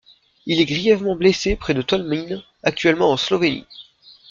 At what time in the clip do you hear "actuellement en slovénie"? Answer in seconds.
2.63-3.67